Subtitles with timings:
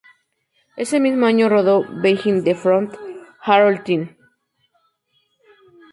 [0.77, 4.17] Ese mismo año rodó "Behind the Front" y "Harold Teen".